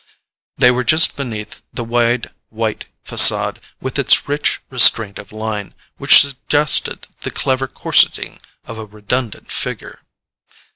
They 0.57 0.71
were 0.71 0.83
just 0.83 1.15
beneath 1.15 1.61
the 1.71 1.83
wide 1.83 2.31
white 2.49 2.85
facade, 3.03 3.59
with 3.79 3.99
its 3.99 4.27
rich 4.27 4.59
restraint 4.71 5.19
of 5.19 5.31
line, 5.31 5.75
which 5.97 6.21
suggested 6.21 7.05
the 7.19 7.29
clever 7.29 7.67
corseting 7.67 8.39
of 8.65 8.79
a 8.79 8.85
redundant 8.87 9.51
figure. 9.51 10.01